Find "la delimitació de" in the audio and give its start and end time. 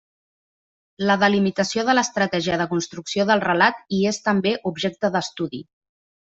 1.09-1.95